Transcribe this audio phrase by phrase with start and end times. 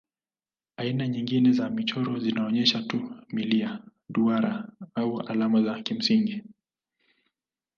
[0.77, 6.43] Aina nyingine za michoro zinaonyesha tu milia, duara au alama za kimsingi.